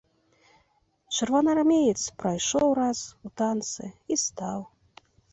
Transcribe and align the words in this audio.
Чырвонаармеец 1.15 1.99
прайшоў 2.23 2.67
раз 2.79 2.99
у 3.29 3.31
танцы 3.41 3.85
і 4.15 4.17
стаў. 4.23 4.59